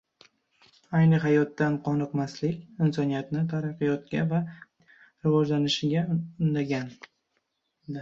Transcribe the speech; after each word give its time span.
Ayni 0.99 1.19
hayotdan 1.25 1.75
qoniqmaslik 1.89 2.81
insoniyatni 2.87 3.45
taraqqiyotga 3.53 4.27
va 4.35 4.43
madaniyat 4.49 5.31
rivojlanishiga 5.31 6.11
undagan. 6.21 6.95